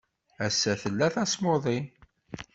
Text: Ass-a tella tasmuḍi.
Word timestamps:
Ass-a 0.45 0.73
tella 0.81 1.07
tasmuḍi. 1.13 1.79